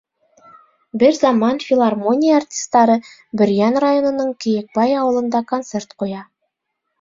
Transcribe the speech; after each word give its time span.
Бер 1.01 1.11
заман 1.17 1.59
филармония 1.65 2.37
артистары 2.41 2.95
Бөрйән 3.43 3.77
районының 3.85 4.33
Кейекбай 4.47 4.97
ауылында 5.03 5.43
концерт 5.55 5.95
ҡуя. 6.05 6.25